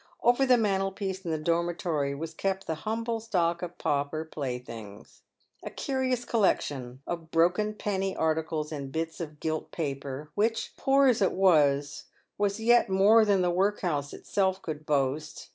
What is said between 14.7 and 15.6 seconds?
boast.